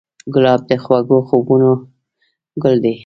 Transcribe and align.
ګلاب 0.33 0.61
د 0.69 0.71
خوږو 0.83 1.17
خوبونو 1.27 1.71
ګل 2.61 2.75
دی. 2.83 2.93